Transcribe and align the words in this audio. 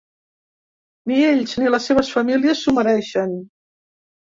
Ni 1.11 1.19
ells, 1.27 1.55
ni 1.61 1.75
les 1.77 1.87
seves 1.93 2.13
famílies 2.19 2.67
s'ho 2.67 2.77
mereixen. 2.83 3.41